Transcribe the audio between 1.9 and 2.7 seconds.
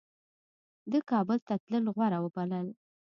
غوره وبلل.